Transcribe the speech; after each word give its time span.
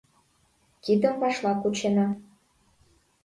Кидым 0.83 1.15
вашла 1.21 1.51
кучена. 1.61 2.07